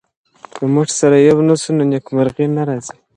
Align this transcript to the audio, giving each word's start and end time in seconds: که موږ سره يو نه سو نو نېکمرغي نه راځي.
که 0.53 0.61
موږ 0.73 0.87
سره 0.99 1.15
يو 1.27 1.37
نه 1.47 1.55
سو 1.61 1.69
نو 1.77 1.83
نېکمرغي 1.91 2.45
نه 2.55 2.63
راځي. 2.69 2.95